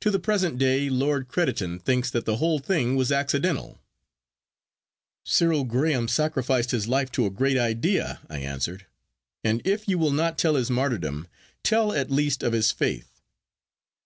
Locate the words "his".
6.70-6.88, 10.60-10.70, 12.54-12.70